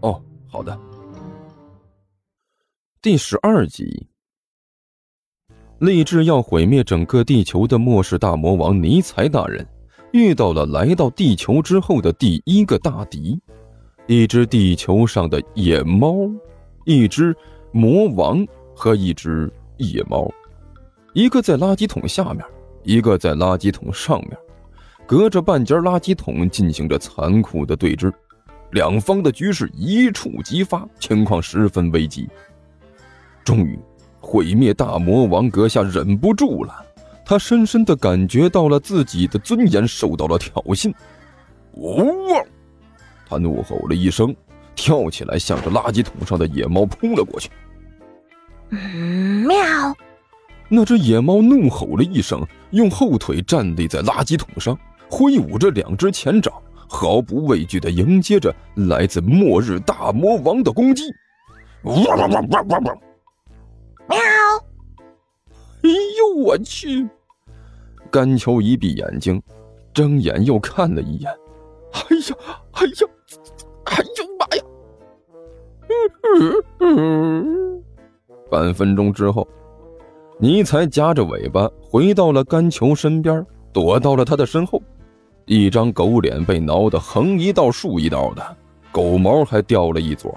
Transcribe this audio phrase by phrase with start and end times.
[0.00, 0.78] 哦，好的。
[3.02, 4.08] 第十二集，
[5.78, 9.66] 立志要毁灭整个地球的末世大魔王尼采大人，
[10.12, 13.40] 遇到了来到地球之后的第一个大敌——
[14.06, 16.30] 一只地球上的野猫，
[16.84, 17.34] 一只
[17.72, 20.28] 魔王和一只野猫，
[21.12, 22.44] 一个在垃圾桶下面，
[22.84, 24.36] 一个在垃圾桶上面，
[25.06, 28.12] 隔着半截垃圾桶进行着残酷的对峙。
[28.70, 32.28] 两方的局势一触即发，情况十分危急。
[33.44, 33.78] 终于，
[34.20, 36.84] 毁灭大魔王阁下忍不住了，
[37.24, 40.92] 他深深的感觉到了自己的尊严受到了挑衅。
[41.72, 42.04] 呜！
[43.26, 44.34] 他怒吼了一声，
[44.74, 47.50] 跳起来，向着垃圾桶上的野猫扑了过去。
[49.46, 49.56] 喵！
[50.68, 54.78] 那只野猫怒吼了一声，用后腿站立在垃圾桶上，
[55.10, 56.52] 挥舞着两只前爪。
[56.88, 61.04] 毫不畏惧地迎接着来自末日大魔王的攻击。
[61.82, 62.98] 哇哇哇哇哇哇！
[64.08, 64.18] 喵！
[65.82, 67.06] 哎呦我去！
[68.10, 69.40] 甘秋一闭眼睛，
[69.92, 71.30] 睁眼又看了一眼。
[71.92, 72.36] 哎呀，
[72.72, 73.08] 哎呀，
[73.84, 74.64] 哎呦妈呀！
[76.30, 77.84] 嗯嗯嗯
[78.50, 79.46] 半分钟之后，
[80.38, 84.82] 尼才夹着尾巴回到了甘球身边，躲到了他的身后。
[85.48, 88.56] 一张狗脸被挠得横一道竖一道的，
[88.92, 90.36] 狗毛还掉了一撮，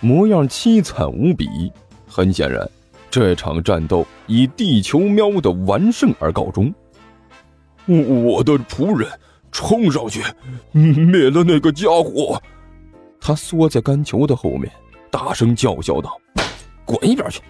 [0.00, 1.72] 模样凄惨无比。
[2.08, 2.68] 很显然，
[3.08, 6.74] 这场战斗以地球喵的完胜而告终。
[7.86, 9.08] 我的仆人
[9.52, 10.20] 冲上去
[10.72, 12.42] 灭了那个家伙。
[13.20, 14.68] 他缩在干球的后面，
[15.08, 16.18] 大声叫嚣道
[16.84, 17.40] ：“滚一边去！”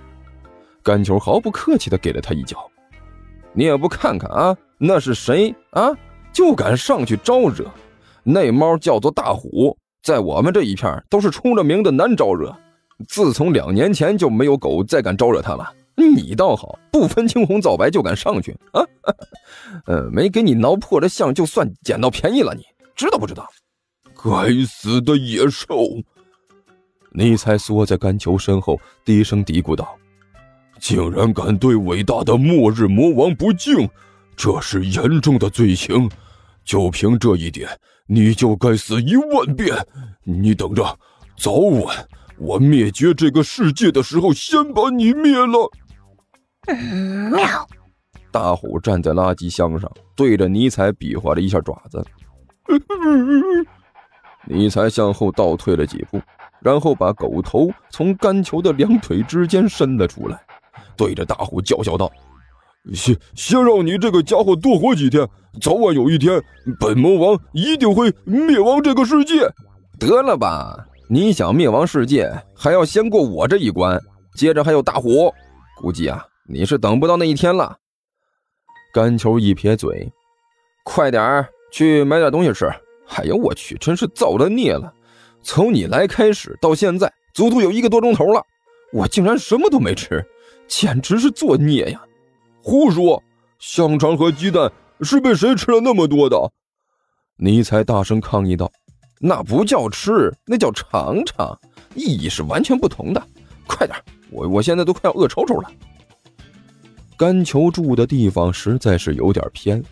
[0.84, 2.70] 干球毫不客气地给了他一脚。
[3.54, 5.90] 你也不看看啊，那是谁啊？
[6.32, 7.70] 就敢上去招惹，
[8.22, 12.54] 那猫叫做大虎，在我们这一片都是出了名的难招惹。
[13.08, 15.72] 自从两年前就没有狗再敢招惹它了。
[15.94, 18.82] 你倒好，不分青红皂白就敢上去啊！
[19.84, 22.62] 呃，没给你挠破了相，就算捡到便宜了，你
[22.96, 23.46] 知道不知道？
[24.16, 25.76] 该死的野兽！
[27.12, 29.94] 你才缩在干球身后，低声嘀咕道
[30.80, 33.86] ：“竟然敢对伟大的末日魔王不敬，
[34.36, 36.10] 这是严重的罪行。”
[36.64, 37.68] 就凭这一点，
[38.06, 39.76] 你就该死一万遍！
[40.22, 40.96] 你等着，
[41.36, 45.68] 早晚我灭绝这个世界的时候，先把你灭了。
[47.32, 47.66] 喵！
[48.30, 52.04] 大虎站在垃圾箱上，对着尼采比划了一下爪子。
[54.46, 56.22] 尼采向后倒退了几步，
[56.60, 60.40] 然后把狗头从干球的两腿之间伸了出来，
[60.96, 62.08] 对着大虎叫嚣道。
[62.94, 65.26] 先先让你这个家伙多活几天，
[65.60, 66.42] 早晚有一天，
[66.80, 69.48] 本魔王一定会灭亡这个世界。
[70.00, 74.00] 得了吧，你想灭亡世界，还要先过我这一关。
[74.34, 75.32] 接着还有大虎，
[75.80, 77.76] 估计啊，你是等不到那一天了。
[78.92, 80.10] 干球一撇嘴，
[80.82, 82.66] 快点儿去买点东西吃。
[83.14, 84.92] 哎呦我去，真是造了孽了！
[85.42, 88.42] 从你来开始到现在，足足有一个多钟头了，
[88.92, 90.24] 我竟然什么都没吃，
[90.66, 92.02] 简直是作孽呀！
[92.64, 93.20] 胡说！
[93.58, 96.36] 香肠和鸡蛋是被谁吃了那么多的？
[97.36, 98.70] 尼才大声抗议道
[99.20, 101.58] ：“那不叫吃，那叫尝尝，
[101.96, 103.20] 意义是完全不同的。
[103.66, 103.98] 快点，
[104.30, 105.68] 我我现在都快要饿抽抽了。”
[107.18, 109.82] 干球住的地方实在是有点偏，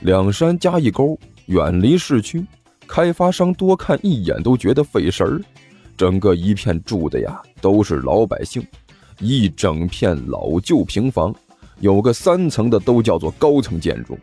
[0.00, 1.16] 两山加一沟，
[1.46, 2.44] 远离市区，
[2.88, 5.40] 开发商多看一眼都觉得费神儿。
[5.96, 8.66] 整个一片住的呀都是老百姓，
[9.20, 11.32] 一整片老旧平房。
[11.80, 14.18] 有个三层的都叫做高层建筑。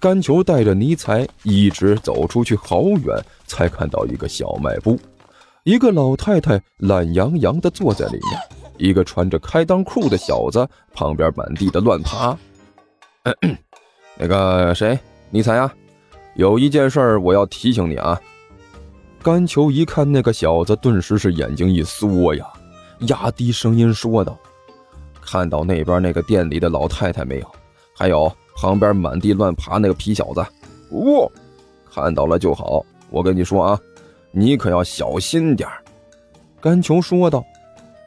[0.00, 3.16] 甘球带着尼才一直走出去好远，
[3.46, 4.98] 才看到一个小卖部。
[5.62, 8.40] 一个老太太懒洋洋地坐在里面，
[8.78, 12.36] 一个穿着开裆裤的小子旁边满地的乱爬。
[14.18, 14.98] 那个谁，
[15.30, 15.72] 尼才呀，
[16.34, 18.20] 有一件事我要提醒你啊。
[19.22, 22.44] 甘球一看那个小子，顿时是眼睛一缩呀，
[23.02, 24.36] 压低声音说道。
[25.24, 27.46] 看到那边那个店里的老太太没有？
[27.94, 30.40] 还有旁边满地乱爬那个皮小子？
[30.90, 31.30] 哦，
[31.90, 32.84] 看到了就好。
[33.10, 33.78] 我跟你说啊，
[34.30, 35.68] 你可要小心点
[36.60, 37.44] 甘球说道：“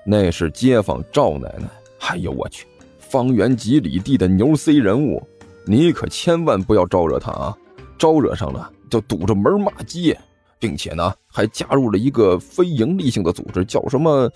[0.06, 1.68] 那是街坊赵奶奶，
[2.00, 2.66] 哎呦我去，
[3.00, 5.22] 方圆几里地的牛 C 人物，
[5.66, 7.58] 你可千万不要招惹她啊！
[7.98, 10.20] 招惹上了就堵着门骂街，
[10.58, 14.32] 并且呢还加入了一个非营利性的组织，叫什么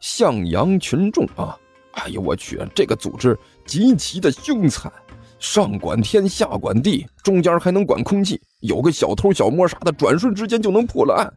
[0.00, 1.58] 向阳群众啊！
[1.92, 4.90] 哎呦我去，这个组织极其的凶残。”
[5.38, 8.40] 上管天，下管地，中间还能管空气。
[8.60, 11.32] 有个小偷小摸啥的，转瞬之间就能破了案。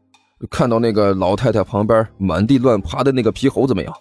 [0.48, 3.92] 看到那个老太太旁边满地乱爬的那个皮猴子没有？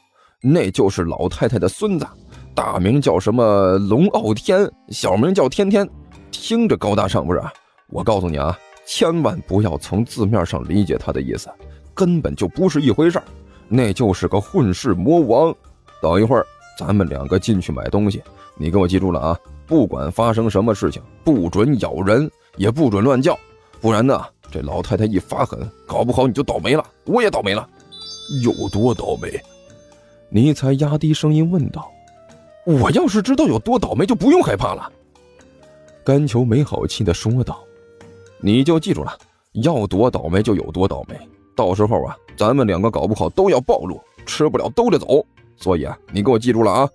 [0.43, 2.07] 那就是老太太的孙子，
[2.55, 5.89] 大名叫什么龙傲天，小名叫天天。
[6.31, 7.41] 听着高大上不是？
[7.89, 8.55] 我告诉你啊，
[8.85, 11.49] 千万不要从字面上理解他的意思，
[11.95, 13.19] 根本就不是一回事
[13.69, 15.55] 那就是个混世魔王。
[16.05, 16.47] 等一会儿，
[16.77, 18.23] 咱们两个进去买东西，
[18.59, 19.41] 你给我记住了啊！
[19.67, 23.39] 不管发生什么事情，不准咬人，也不准乱叫，
[23.81, 27.67] 不然呢，这老太太一发狠，搞不好你就倒霉了，我也倒霉了。
[28.43, 29.31] 有多倒霉？
[30.29, 31.91] 尼才压低声音问道。
[32.67, 34.93] 我要是知道有多倒霉，就不用害怕了。
[36.05, 37.65] 甘球没好气的说道。
[38.41, 39.17] 你就记住了，
[39.53, 41.19] 要多倒霉就有多倒霉，
[41.57, 45.25] 到时候啊，咱们两个搞不好都要暴露，吃不了兜着走。
[45.57, 46.89] 所以啊，你给我记住了啊。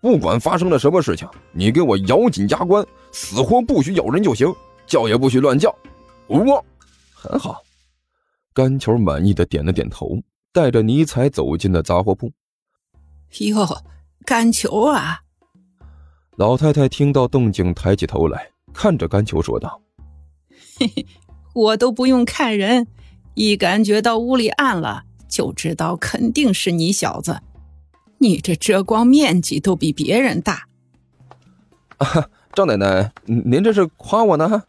[0.00, 4.46] 不管发生了什么事情，你给我咬紧牙关，死活不许咬人就行，
[4.86, 5.74] 叫也不许乱叫。
[6.28, 6.64] 我
[7.12, 7.60] 很好。
[8.54, 10.16] 甘球满意的点了点头，
[10.52, 12.30] 带着尼采走进了杂货铺。
[13.40, 13.66] 哟，
[14.24, 15.20] 甘球啊！
[16.36, 19.80] 老太太听到动静，抬起头来看着甘球说道
[20.78, 21.06] ：“嘿嘿，
[21.54, 22.86] 我都不用看人，
[23.34, 27.40] 一感觉到屋里暗了，就知道肯定是你小子。”
[28.18, 30.66] 你这遮光面积都比别人大，
[31.98, 34.64] 啊，赵奶奶，您这是夸我呢？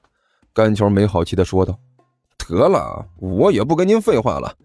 [0.53, 1.79] 甘球没好气的说道
[2.37, 4.55] ：“得了，我也不跟您废话了，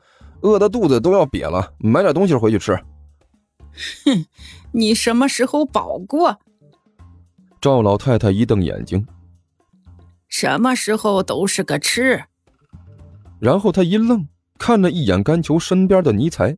[0.41, 2.75] 饿的肚子都要瘪了，买点东西回去吃。”
[4.05, 4.27] 哼，
[4.73, 6.39] 你什么时候饱过？
[7.61, 9.07] 赵老太太一瞪眼睛
[10.29, 12.25] ：“什么时候都是个吃。”
[13.39, 14.27] 然后她一愣，
[14.59, 16.57] 看了一眼甘球身边的尼才：“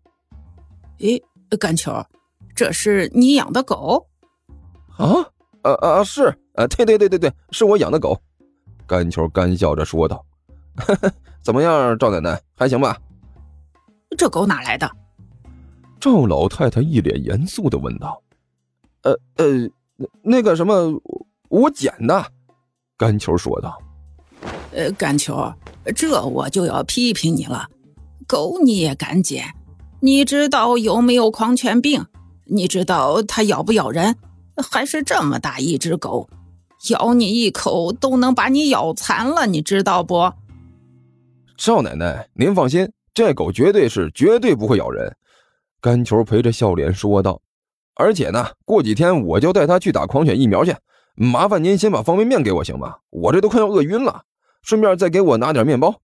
[1.01, 1.23] 诶，
[1.57, 1.93] 甘球。”
[2.55, 4.07] 这是你养的狗，
[4.97, 5.27] 啊，
[5.63, 8.17] 啊啊是，啊对对对对对，是我养的狗。
[8.87, 10.25] 甘球干笑着说道
[11.43, 12.97] ：“怎么样，赵奶奶，还行吧？”
[14.17, 14.89] 这狗哪来的？
[15.99, 18.23] 赵老太太一脸严肃的问道
[19.03, 19.69] ：“呃呃，
[20.23, 21.01] 那个什么，
[21.49, 22.25] 我捡的。”
[22.97, 23.77] 甘球说道
[24.71, 25.53] ：“呃，甘球，
[25.97, 27.69] 这我就要批评你了，
[28.29, 29.45] 狗你也敢捡？
[30.05, 32.05] 你知道有没有狂犬病？”
[32.45, 34.17] 你知道它咬不咬人？
[34.71, 36.29] 还是这么大一只狗，
[36.91, 40.31] 咬你一口都能把你咬残了，你知道不？
[41.57, 45.17] 少奶奶，您放心，这狗绝对是绝对不会咬人。
[45.81, 47.41] 甘球陪着笑脸说道。
[47.95, 50.77] 而且呢，过几天我就带它去打狂犬疫苗去。
[51.15, 52.97] 麻烦您先把方便面给我行吗？
[53.09, 54.25] 我这都快要饿晕了。
[54.61, 56.03] 顺便再给我拿点面包。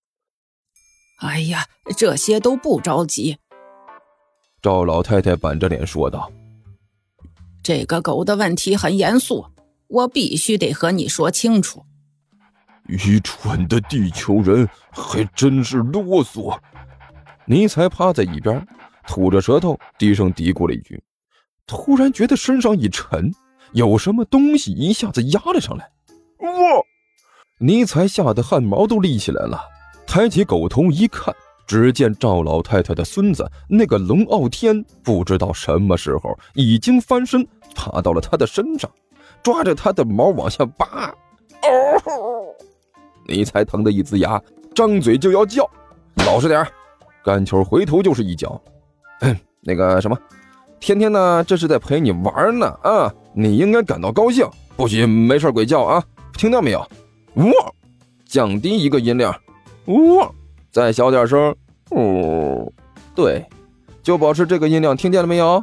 [1.19, 3.37] 哎呀，这些都不着急。
[4.61, 6.31] 赵老太太板着脸说道
[7.63, 9.47] ：“这个狗的问题很严肃，
[9.87, 11.83] 我必须得和你说清楚。”
[12.85, 16.55] 愚蠢的地球人还真是啰嗦。
[17.45, 18.65] 尼才趴在一边，
[19.07, 21.01] 吐着舌头，低声嘀咕了一句，
[21.65, 23.33] 突然觉得身上一沉，
[23.71, 25.89] 有什么东西一下子压了上来。
[26.39, 26.49] 哇！
[27.57, 29.59] 尼才吓得汗毛都立起来了，
[30.05, 31.35] 抬起狗头一看。
[31.71, 38.91] 只见赵老太太的孙子那个龙傲天，不知道什么时候已经翻身爬到了他的身上，
[39.41, 41.07] 抓着他的毛往下拔。
[41.63, 42.53] 哦！
[43.25, 44.37] 你才疼的一呲牙，
[44.75, 45.65] 张嘴就要叫。
[46.25, 46.67] 老实点
[47.23, 48.61] 干球回头就是一脚。
[49.61, 50.17] 那个什么，
[50.81, 53.09] 天天呢，这是在陪你玩呢啊！
[53.33, 56.03] 你应该感到高兴，不许没事鬼叫啊！
[56.33, 56.85] 听到没有？
[57.35, 57.49] 呜！
[58.25, 59.33] 降低一个音量。
[59.85, 60.19] 呜！
[60.71, 61.53] 再小点声。
[61.89, 62.71] 哦，
[63.13, 63.45] 对，
[64.01, 65.61] 就保持这个音量，听见了没有？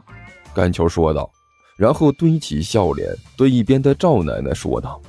[0.54, 1.30] 甘球说道，
[1.76, 5.00] 然后堆起笑脸，对一边的赵奶奶说道：“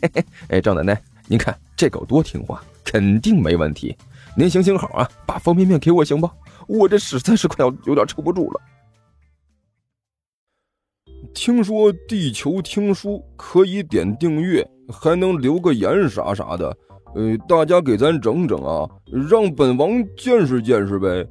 [0.00, 3.94] 嘿嘿，哎，赵奶奶，您看这狗多听话，肯定没问题。
[4.34, 6.30] 您行行好啊，把方便面给我行不？
[6.66, 8.60] 我这实在是快要有点撑不住了。
[11.34, 16.74] 听说地球听书可以点订阅，还能留个言啥啥的。”
[17.14, 18.88] 呃，大家给咱整整啊，
[19.28, 21.26] 让本王见识见识呗。